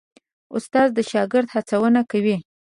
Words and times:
استاد 0.55 0.89
د 0.97 0.99
شاګرد 1.11 1.47
هڅونه 1.55 2.01
کوي. 2.11 2.37